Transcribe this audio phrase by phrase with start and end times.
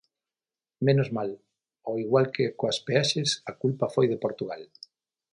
[0.87, 1.43] Menos mal que,
[1.87, 4.63] ao igual que coas peaxes, a culpa foi de Portugal.